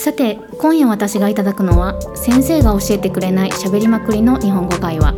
[0.00, 5.12] さて今夜私がいただくのは先生が教えてくれない喋りまくりの日本語会話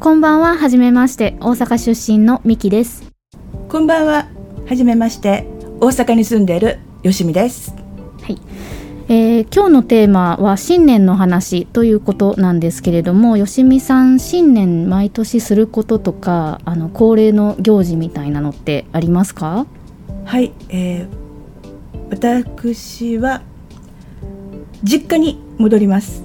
[0.00, 3.12] こんばんははじめまして大阪出身のミキです
[3.68, 4.28] こんばんは。
[4.66, 5.44] はじめまして。
[5.78, 7.77] 大阪に住んでいるよしみです。
[9.08, 19.66] はい、えー今日のテーマは新年の話ということなんですけれどもよしみさん新年毎年することとかあの恒例の行事みたいなのってありますか？
[20.26, 21.08] はい、えー、
[22.10, 23.40] 私は
[24.84, 26.22] 実家に戻ります。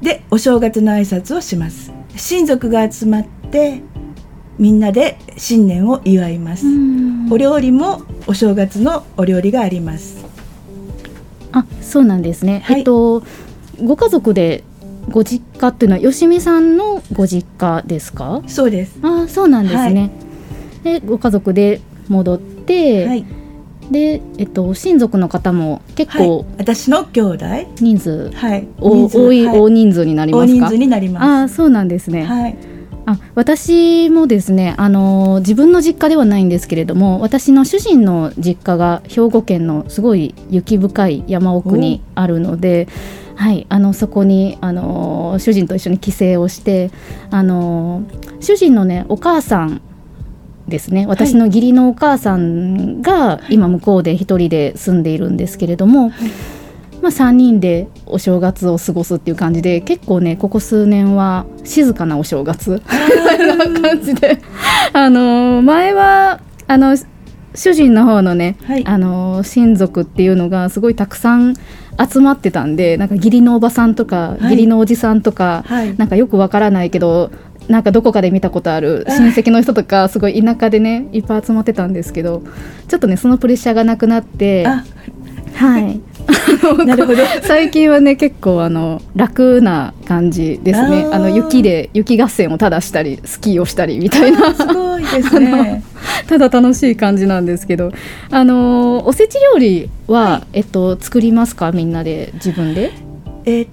[0.00, 1.92] で、お正月の挨拶をします。
[2.16, 3.82] 親族が集まって
[4.56, 6.64] みんなで新年を祝います。
[7.30, 10.19] お料理もお正月のお料理があります。
[11.52, 12.78] あそうなんですね、はい。
[12.78, 13.22] えっと
[13.82, 14.64] ご家族で
[15.08, 18.42] ご実家っていうのはよしみさんのご実家ですか？
[18.46, 18.98] そうです。
[19.02, 20.10] あそうなんですね、
[20.84, 23.24] でご家族で戻って、はい、
[23.90, 26.26] で、えっと、親族の方も結はい。
[26.26, 27.44] 構、私の兄弟、
[27.80, 29.18] 人数、はい、お人数。
[29.18, 29.58] 多い、はい。
[29.58, 30.52] 大人数になりますか？
[30.52, 32.28] 大人数になりまああそうなんですね、す。
[32.28, 32.56] はい、
[33.10, 42.88] あ私もですねあの自分の実家ではないんですけれども私の主人の実家が兵庫県のすごい雪深い山奥にあるので、
[43.36, 46.90] はい、あのそこにあの主人と一緒に帰省をして
[47.30, 48.02] あの
[48.40, 49.82] 主人のねお母さん
[50.68, 56.12] ですね私の義理のお母さんが今向こうで一人で住んでいるんですけれども、
[57.02, 64.38] まあ、3人でお正月を過ごすっていう感じで結構ねここ数年は静かなお正月 な感じで。
[64.92, 66.96] あの前はあの
[67.54, 68.86] 主人の方のね、はい。
[68.86, 71.54] あの親族っていうのがすごいたくさん
[71.98, 74.44] 集まってたんでなんか義理のおばさんとか、い。
[74.44, 75.96] 義理のおじさんとか、はい。
[75.96, 77.32] なんかよくわからないけど
[77.68, 82.42] なんかどこかで見たことある親戚の人とかすごい田舎でねいっぱい集まってたんですけど
[82.88, 84.84] ちょっとねそのプレッシャーがなくなってあ、
[85.54, 86.00] はい
[86.86, 87.22] なるほど。
[87.42, 91.06] 最近はね結構あの楽な感じですね。
[91.10, 94.54] あの雪で雪合戦をただしたりスキーをしたりみたいな。
[94.54, 95.82] すごいですね。
[96.28, 97.92] ただ楽しい感じなんですけど。
[98.30, 101.72] あのおせち料理は、えっと、作りますか？
[101.72, 102.92] みんなで自分で？
[103.44, 103.66] えー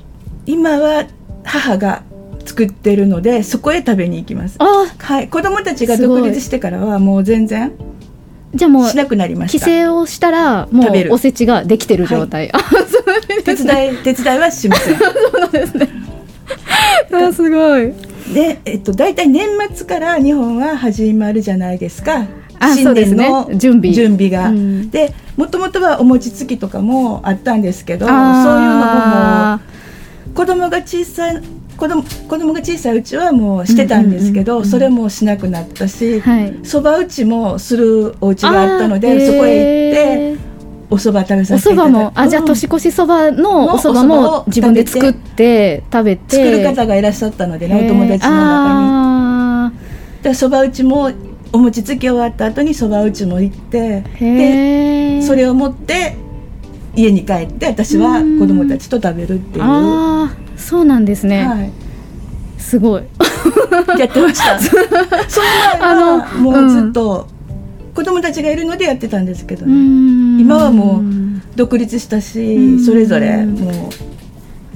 [0.46, 1.06] 今は
[1.44, 2.03] 母が
[2.46, 4.56] 作ってるのでそこへ食べに行きます。
[4.59, 7.74] あはい、子供たちが独立してからはもう全然
[8.53, 9.68] じゃあもうしなくなりま帰した。
[9.68, 15.00] 省をしたらもうおせちができてる状態、あそう手伝い手伝いはしません。
[15.40, 15.90] なんですね。
[17.12, 17.94] あすごい。
[18.34, 22.25] で、えっと大体年末から日本は始まるじゃないですか。
[22.59, 23.30] あそうですね。
[23.56, 23.94] 準備。
[23.94, 24.50] 準備が。
[24.50, 24.90] うん。
[24.90, 29.59] で、もともとはお餅つきとかもあったんですけど、そういうのも
[30.34, 31.41] 子供が小さい
[31.78, 36.18] 子供子供が小さいうちはもうしてたんですけど、うんうんうんうんそれもしなくなったし。
[36.18, 36.60] ーはい。
[36.64, 40.48] そば打ちもするお家があったのでそこへへ行って
[40.90, 46.36] お蕎麦食べおさせていただ蕎麦もあじゃあうん年越しそばののお蕎麦も自分で作って食べて。
[46.38, 48.88] 作る方がいらっしゃったのでねお友達の中に。
[48.90, 49.72] あ
[50.24, 51.12] でそば打ちも
[51.54, 55.18] お餅つき終わった後にそば打ちも行ってー。
[55.20, 56.16] でそれを持って
[56.96, 61.72] 家に帰って私は子供たちと食べるっていう、そうなんですね、
[62.57, 63.03] すごい。
[63.03, 64.59] い、やってました。
[64.59, 64.79] その
[65.79, 67.28] 前はもうずっと
[67.94, 69.73] 子供たちがいるのでやってたんですけどね、
[70.41, 71.03] 今今はもう
[71.56, 72.22] 独立したうん。
[72.22, 74.17] しそれぞれもう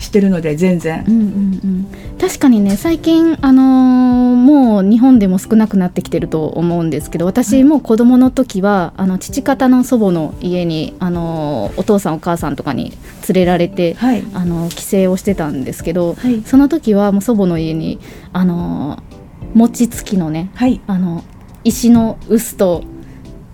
[0.01, 1.05] してるので全然。
[1.07, 1.25] うんうんう
[1.67, 12.91] ん、確かにね最近、あのーもう日本でも少なくなってきてると思うんですけど私も子供の時はあの父方の祖母の家に、あのーお父さんお母さんとかに
[13.29, 14.23] 連れられて、はい。
[14.33, 16.41] あの帰省をしてたんですけど、はい。
[16.43, 17.99] その時はもう祖母の家に、
[18.33, 19.21] あのー
[19.53, 20.81] 餅つきのねはい。
[20.87, 21.23] あの
[21.63, 22.83] 石の臼と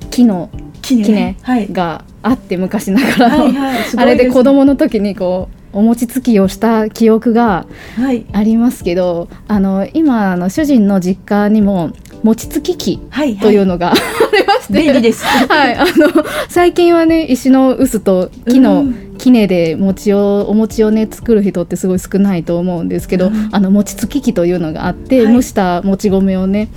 [0.10, 0.50] 木の
[0.82, 1.04] 木ね。
[1.04, 1.72] 木ねはい。
[1.72, 3.84] があって昔ながらの、はいはい。
[3.98, 8.26] あれで子供の時にこうお餅つきをした記憶がはい。
[8.34, 11.92] ありますけどあの今あの主人の実家にも
[12.24, 15.24] 餅つき機はいというのが、 ありまして便利です。
[15.24, 23.50] はい、あの最近はね石の臼と木うのん杵で餅をお餅をね作る人ってすごい少ないと思うんですけど、うん。
[23.52, 25.34] あの餅つき機というのがあって、はい。
[25.34, 26.70] 蒸したもち米をね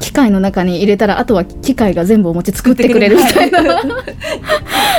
[0.00, 3.82] 機械の中に入れたらあとは機械が全部お餅作ってくれるみたいな、は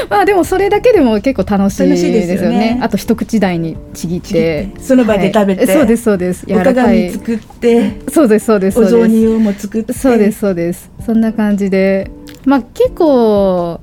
[0.09, 2.79] まあでもそれだけでも結構楽しいですすよね。
[2.81, 4.69] あと一口大にちぎって。
[4.79, 5.65] その場で食べて。
[5.65, 6.45] はいそうですそうです。
[6.47, 6.73] 柔おらかい。
[6.73, 8.01] 鏡作って。
[8.09, 9.11] そうですそうですおそうです。
[9.11, 9.93] 雑煮をも作って。
[9.93, 10.91] そうですそうです。
[11.05, 12.11] そんな感じで。
[12.45, 13.79] まあ結構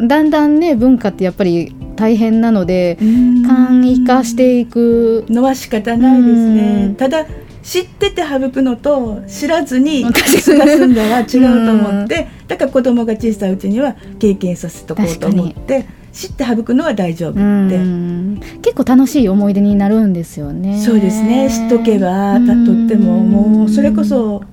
[0.00, 3.42] だんだんね文化ってやっぱり大変なのでうん。
[3.46, 5.24] 簡易化していく。
[5.28, 6.94] のは仕方ないですうねん。
[6.94, 7.26] ただ
[7.64, 17.40] 知ってて省くのと知らずに確かに気が済んだら違うと思ってだから子供が小さいうちには経験させとこうと思って知って省くのは大丈夫って。
[17.40, 17.44] う
[17.80, 18.40] ん。
[18.62, 20.80] 結構楽しい思い出になるんですよね。
[20.80, 21.50] そうですね。
[21.50, 24.44] 知っとけばうんたとってももうそれこそ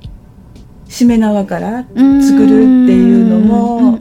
[0.88, 4.00] しめ縄から作るっていうのも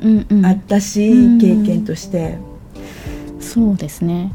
[0.48, 1.38] あったしうん。
[1.38, 2.38] 経験として。
[3.40, 4.32] そうですね。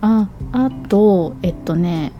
[0.00, 2.10] ああとえっとね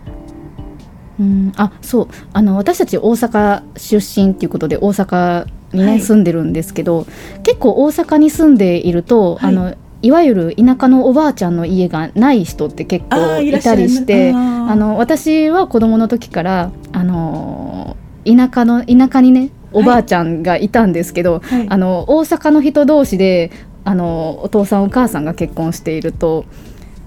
[1.19, 1.51] うん。
[1.55, 2.07] あそう。
[2.33, 5.99] あの私たち大阪出身っていうことで大阪にね、はい。
[5.99, 7.05] 住んでるんですけど
[7.43, 9.51] 結構大阪に住んでいると、はい。
[9.51, 21.67] あのいわゆる田舎のおばあちゃんの家がない人って結あ構ーいたりしてあの私は子供の時からあの田舎の田舎にねおばあちゃんがいたんですけど、はい。
[21.67, 23.51] あの大阪の人同士で
[23.85, 26.45] あのお父さんお母さんが結婚していると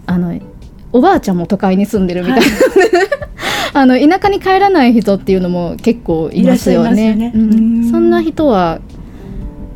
[0.07, 0.39] あの
[0.93, 2.47] おばあちゃんも都会に住んでるみたいな、
[3.73, 7.33] あの田舎に帰らない人っていうのも結構いますよね。
[7.35, 7.55] うん。
[7.55, 7.57] う
[7.87, 7.91] ん。
[7.91, 8.81] そんな人は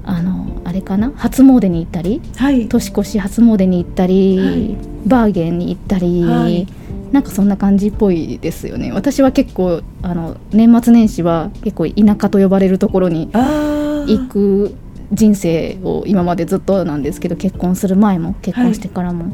[0.05, 1.13] あのあれかな？
[1.17, 2.21] 初詣に行ったり？
[2.37, 2.69] はい。
[2.69, 4.77] 年越し初詣に行ったり、はい。
[5.07, 6.67] バーゲンに行ったり、はい。
[7.13, 8.91] なんかそんな感じっぽいですよね。
[8.93, 14.75] 私は結構あの年末年始は結構田舎と呼ばれるところにあ行く
[15.13, 19.33] 人生を今までずっとなんですけど結婚する前も結婚してからも、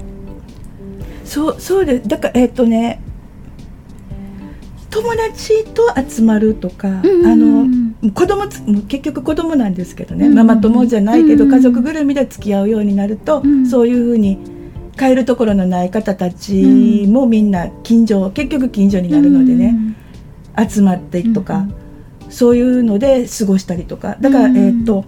[1.24, 2.08] そうそうです。
[2.08, 3.00] だからえっ、とね
[4.90, 8.46] 友達と集まるとか、あうんの子供
[8.88, 13.66] 結局子供なんですけどね、ママ友じゃないけど、家族ぐるみで付き合うようになると、うん。
[13.66, 14.38] そういうふうに
[14.98, 19.76] 帰るところのない方たちもみんな近所結局近所になるのでね、
[20.68, 21.66] 集まってとか、
[22.28, 24.16] そういうので過ごしたりとか。
[24.20, 25.04] だから、うんえっ、と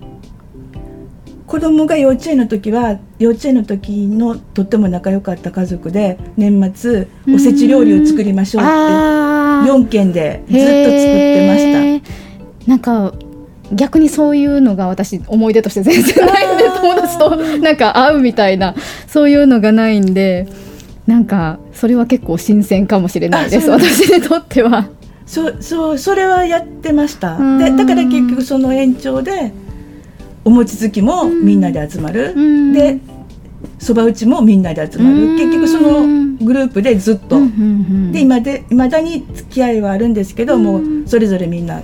[1.53, 9.32] 子供が幼稚園の時は幼稚園の時のとっても仲良かった家族で年末おせち料理を作りましょうって
[9.65, 12.03] 4軒でずっと作ってまし
[12.67, 12.71] た。
[12.71, 13.13] なんか
[13.73, 18.75] 逆にそういうのが私思い出として全然ないんで友達と なんか会うみたいな
[19.07, 20.47] そういうのがないんで
[21.07, 24.89] なんかそれは結構新鮮かもしれないです私にとっては。
[25.27, 27.37] そうそうそれはやってました。
[27.37, 27.59] うん。
[27.59, 29.53] でだから結局その延長で
[30.45, 32.73] お餅つきもみんなで集まる、うん。
[32.73, 32.99] で
[33.83, 35.37] そば打ちもみんなで集まる、うん。
[35.37, 36.07] 結局その
[36.45, 37.55] グループでずっと、うんうんう
[38.11, 40.63] んで今で未だに付き合いはあるんですけど、うん。
[40.63, 41.83] もうそれぞれみんな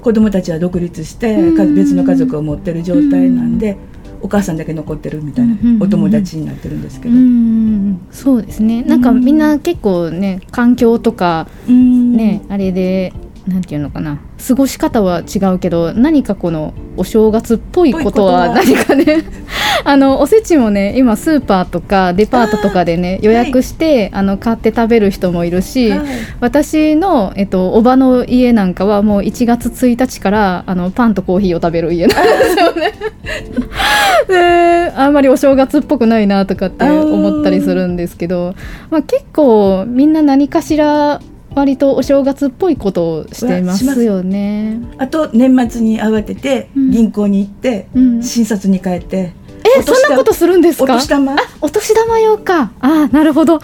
[0.00, 1.36] 子供たちは独立して、
[1.74, 3.76] 別の家族を持ってる状態なんで、
[4.20, 8.82] お母さんだけ残ってるみたいな、うんお友達になってるんですけうど、んそうですね。
[8.82, 12.16] なんかうんみんな結構ね環境とかうん。
[12.16, 13.12] ね、あれで
[13.46, 19.24] なんていうのかな過ごし方は違うけど何かこのお正月っぽいことは何かね
[19.84, 26.00] あのおせちもね今スーパーとかデパートとかでね予約して、あの買って食べる人もいるし、はい。
[26.40, 32.92] 私の、えっと、おばの家なんかはもう1月1日からあのパンとコーヒーを食べる家なんですよね。
[34.28, 38.54] であんまりお正月っぽくないなとかって思ったりするんですけど、
[38.90, 41.20] まあ、結構みんな何かしら
[41.54, 44.80] 割とお正月っぽいことをしてますよね。
[44.98, 46.90] あと年末に慌ててうん。
[46.90, 48.22] 銀行に行って、うん。
[48.22, 49.34] 診察に帰って
[49.78, 51.32] えそんなことするんですおか年玉？
[51.32, 52.72] あお年玉用か。
[52.80, 53.60] あなるほど。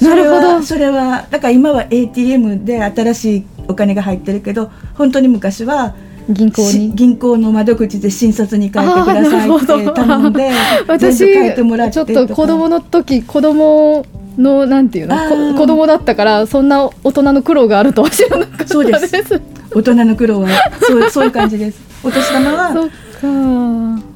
[0.00, 0.62] なるほど。
[0.62, 5.94] それはだから今は ATM で新しいお金が入ってるけど本当に昔は
[6.28, 10.50] 銀行しに銀行の窓口で診察に帰ってくださいって頼んで
[10.88, 14.04] 私ちょっと子供の時子供
[14.38, 19.40] のなんていうの子供だったからそんな大人の苦労があるとは知らなかったそうです。
[19.74, 20.48] 大人の苦労は
[20.80, 21.80] そうそういう感じです。
[22.02, 22.90] お年玉は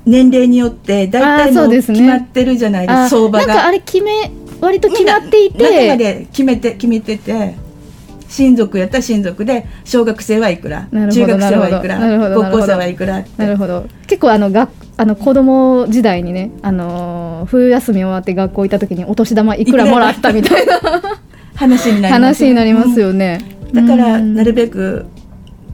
[0.05, 1.99] 年齢によって大体あーそのうですね。
[1.99, 3.05] 決まってるじゃないですか。
[3.05, 7.57] あ相場なんかあがれ決め割と決まってい中まてで決めて決めてて
[8.29, 11.99] 親族やったら親族で小学生はいくら中学生はいくら
[12.35, 13.31] 高校生はいくらって。
[13.37, 13.87] なるほど。
[14.07, 14.69] 結構あのが
[15.01, 20.75] あの子供時代にね、あのー冬休み終わって学校行った時にお年玉いくらもらったみたいな
[21.55, 23.41] 話になります話になりますよね、
[23.73, 24.35] だからうん。
[24.35, 25.07] なるべく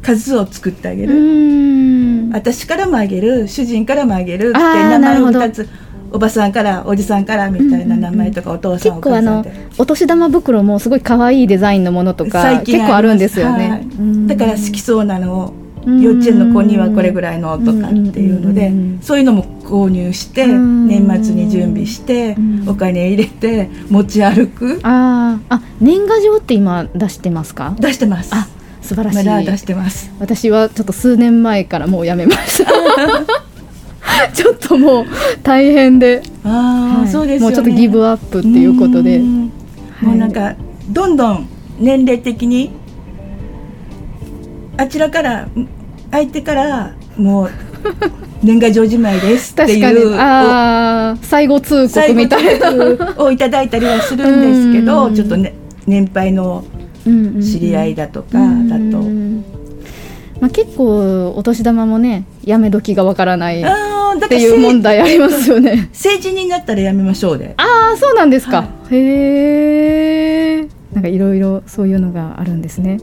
[0.02, 2.30] 数を作ってあげうる、ん。
[2.32, 5.40] 私からもあげる主人からもあげるって名前をなるほど。
[5.40, 5.68] 2つ
[6.12, 9.44] おばさんからおじさんからみたいな名前とか、お父さんお結構あの
[9.78, 13.80] お年玉袋もすごい可愛いデザインのものとか最近結構あるんですよね、はい。
[13.80, 14.26] うん。
[14.26, 20.88] だから好きそうなのをうん幼稚園の子にはこれぐらいのとかっていうのでうんそういうのも購入してうん。
[20.88, 22.68] 年末に準備してうん。
[22.68, 24.80] お金入れて持ち歩く。
[24.82, 25.54] あー。
[25.54, 27.74] あ年賀状って今出してますか？
[27.78, 28.30] 出してます。
[28.34, 28.46] あ
[28.82, 30.10] 素晴らしい、まだ出してます。
[30.20, 32.70] 私はちょっと数年前からもうやめました
[34.34, 35.04] ちょっともう
[35.42, 37.08] 大変で、ああ、はい。
[37.08, 39.18] そうですもうちょっとギブアップっていうことで。
[39.18, 39.52] うん。
[40.02, 40.54] もうなんか
[40.90, 41.48] どんどん
[41.80, 42.70] 年齢的に
[44.76, 45.48] あちらから
[46.10, 47.50] 相手からもう
[48.42, 50.16] 年賀状じまいですっていう
[51.22, 53.14] 最後通告みたいな。
[53.16, 55.54] をいただいたりはするんですけどちょっとね
[55.86, 56.64] 年配の
[57.04, 58.98] 知り合いだとかだと、
[60.40, 65.88] まあ、結構お年玉もねやめ時がわからないっていう問題ありますよね。
[65.92, 67.54] 成人になったらやめましょうで。
[67.56, 72.98] ああそうなんですか、はへえなんかいろいろそういうのがあるんですね。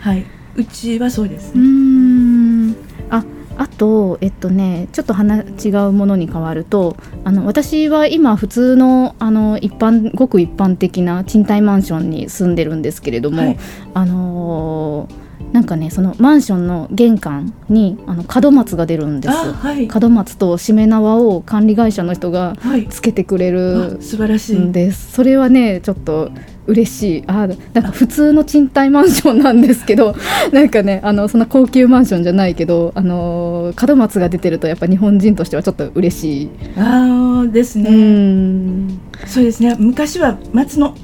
[0.00, 2.76] はいうちはそうですうーん。
[3.10, 3.24] あ
[3.56, 13.58] あとえっとねちょっと話違うものに変わるとあの私は今普通のあの一般ごく一般的な賃貸マンションに住んでるんですけれども、はい。
[13.94, 15.21] あのー
[15.52, 19.86] なんかねそのマンションの玄関にあの門松が出るんですあはい。
[20.00, 24.56] 門松としめ縄を管理会社の人がはいつけてくれるあ素晴らしい。
[24.56, 25.12] んです。
[25.12, 26.30] それはねちょっと
[26.66, 27.24] 嬉しい。
[27.26, 30.14] あなんか普通の賃貸マンションなんですけど
[30.52, 38.88] なんかねあのそんな高級マンションじゃないけどあの門松が出てるとやっぱ日本人としてはちょっと嬉しい、ああですうね、ん。
[39.26, 39.76] そうですね。
[39.78, 40.94] 昔は松の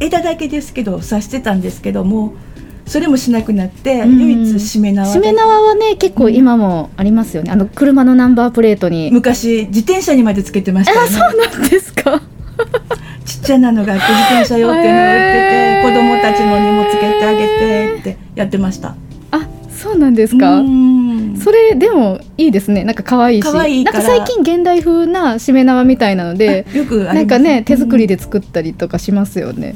[0.00, 2.32] 枝だけですけど刺してたんですけども
[2.86, 4.18] それもしなくなって、うん。
[4.18, 7.50] 唯一しめ縄しめ縄はね結構今もありますよね。
[7.50, 9.10] あの車のナンバープレートに。
[9.12, 12.22] 昔自転車にまでつけてましたよあねそうなんですか。
[13.24, 15.88] ちっちゃなのが自転車用っていうのを売ってて、へー。
[15.88, 18.94] 子供たちのにもつけてあげてってやってました。
[19.30, 20.56] あそうなんですか。
[20.56, 21.36] うん。
[21.42, 22.84] それでもいいですね。
[22.84, 23.48] なんか可愛いし。
[23.48, 29.74] いなんか最近現代風なしめ縄みたいなのであよくなんかね手作りで、で作ったりとかしますよね、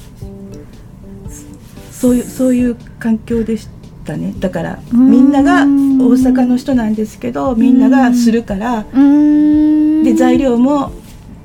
[1.99, 3.69] そういうそういう環境でし
[4.05, 4.35] たね。
[4.38, 5.11] だからうん。
[5.11, 8.85] みんなが大阪の人なんですけどみんながするから
[10.05, 10.93] で材料も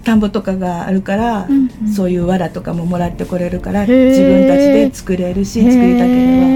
[0.04, 1.88] 田んぼとかがあるから、うんうん。
[1.88, 6.48] そういう藁とかももらってこれるから自分たちで作れるし作りたければ。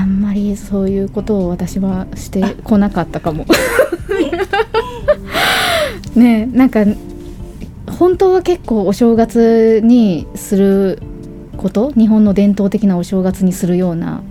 [0.00, 3.46] あんまりそういうことを私はしてこなかったかも。
[6.16, 6.84] ねえなんか
[7.86, 10.98] 本当は結構お正月にする
[11.64, 14.22] こと日本の伝統的なお正月にするような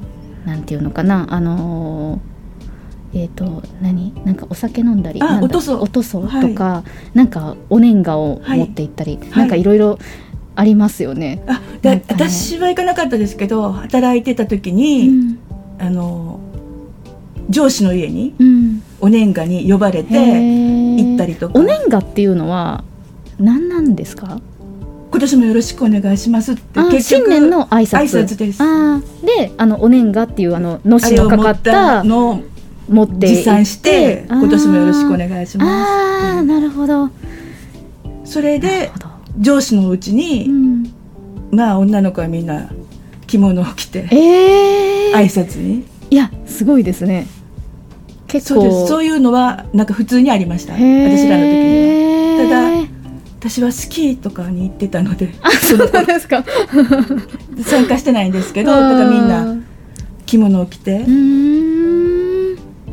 [0.45, 6.83] なんていうのかなあのーえっ、と何なんかお酒飲んだりおとそおとそとか、
[7.15, 9.29] なんかお年賀を持って行ったり、はい。
[9.39, 9.97] なんかいろいろ
[10.55, 11.43] ありますよね。
[11.47, 12.25] あでなんかね。
[12.29, 15.39] 私は行かなかったですけど働いてた時うに、ん。
[15.79, 16.39] あの
[17.49, 18.83] 上司の家にうん。
[18.99, 21.59] お年賀に呼ばれて行行ったりとか。
[21.59, 22.83] お年賀っていうのは
[23.39, 24.27] 何なんですか？
[24.27, 24.41] 今
[25.23, 27.99] 年もよろしくお願いしますってあ新年の挨拶。
[27.99, 28.61] 挨拶です。
[28.61, 29.25] あー。
[29.25, 32.43] であのお年賀っていうあののしのかかったのを
[32.89, 37.07] 持って持参して今年もよろしくお願いしまああなるほど
[38.25, 38.91] すそれで
[39.39, 40.93] 上司のうちに、うん、
[41.51, 42.69] まあ女の子はみんな
[43.25, 47.27] 着物を着てええ挨拶にいやすごいですね
[48.27, 52.92] 結構そういうのはなんか普通にありました私らの時にはただ
[53.43, 56.45] 私はスキーとかに行ってたのであ そうなんですか。
[57.61, 59.57] 参加してないんですけどだからみんな
[60.25, 61.05] 着物を着て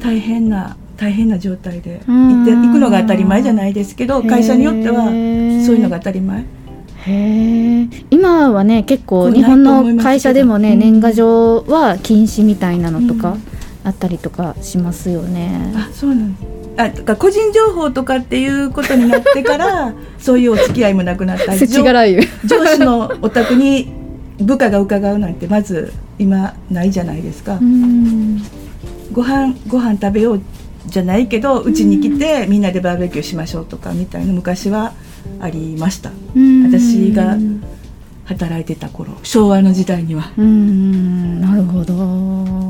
[0.00, 2.28] 大変な大変な状態でうん。
[2.38, 6.40] 行って行くのが当たり前じゃないですけど会社によってはそういうのが当たり前。
[6.40, 6.45] へ
[7.07, 10.78] え今はね結構日本の会社でもね、うん。
[10.80, 13.42] 年賀状は禁止みたいなのとかうん。
[13.83, 15.73] あったりとかしますよね。
[15.76, 21.53] あそうなんですあ個人情報とかっていうことになってから そういうお付き合いもなくなった。
[21.53, 22.15] 世知辛い。
[22.15, 23.93] よ上司のお宅に
[24.39, 28.43] 部下が伺うなんてまず今ないじゃないですか、うん。
[29.13, 30.41] ご飯ご飯食べよう
[30.87, 34.93] じゃないけどうちに来てみんなでバーベキューしましょうとかみたいな昔は
[35.41, 36.11] ありました。
[36.35, 36.65] うん。
[36.65, 37.37] 私が
[38.25, 40.31] 働いてた頃昭和の時代には。
[40.39, 41.41] うん。
[41.41, 42.70] なるほど。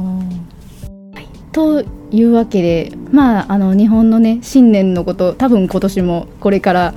[1.58, 6.94] はいというわけでまああの日本のね新年のこと多分今年もこれから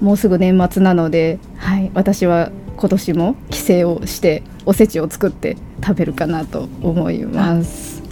[0.00, 8.02] もうすぐ年末なので、はい、私は今年も帰省をしておせちを作って食べるかなと思います。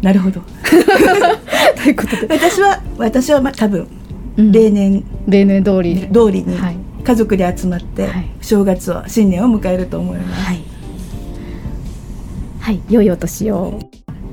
[0.00, 0.40] なるほど。
[1.76, 3.86] ということで、私は私はまあ多分
[4.36, 4.52] うん。
[4.52, 6.76] 例年例年通り通りにはい。
[7.04, 8.26] 家族で集まってはい。
[8.40, 10.62] 正月を新年を迎えると思います、はい、
[12.60, 13.80] はい、良いお年を。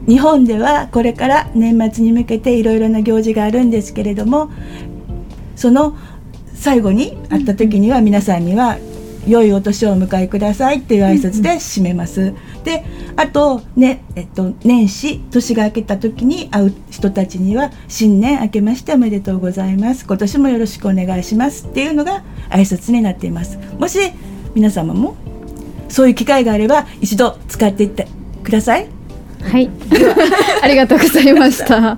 [0.10, 4.50] 日本ではこれから年末に向けていろいろな行事があるんですけれども
[5.56, 5.96] その
[6.56, 8.80] 最後に会った時には皆さんには
[9.28, 12.34] 「良いお年をお迎えください」っていう挨拶で締めます。
[12.64, 12.84] で
[13.18, 23.60] あと,、ねえっと、年始年が明けた時に会う人たちには「新年明けましておめでとうございます今年もよろしくお願いします」っていうのが挨拶になっています。
[23.78, 24.00] もし
[24.56, 25.16] 皆様も
[25.88, 28.08] そういう機会があれば一度使っていって
[28.44, 28.99] ください
[29.42, 29.70] はい。
[30.62, 31.98] ありがとうございました。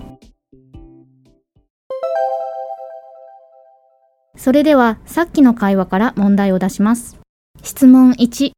[4.37, 7.19] それではさっきの会話から問題を出します。
[7.63, 8.51] 質問1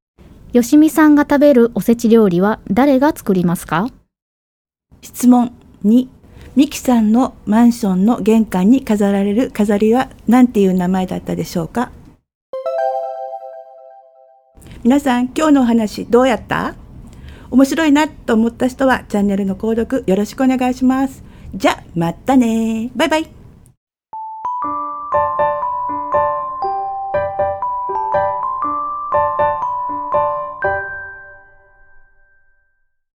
[0.54, 3.88] よしみさんが食べるおせち料理は誰が作りますか？
[5.02, 5.52] 質問
[5.84, 6.08] 2
[6.56, 11.92] ミキさんのマンションの玄関に飾られる飾りは何ていう名前だったでしょうか？
[14.84, 16.76] 皆さん今日のお話どうやった？
[17.54, 21.24] 面白いなと思った人はチャンネルの購読よろしくお願いします。
[21.54, 23.30] じゃまたねバイバイ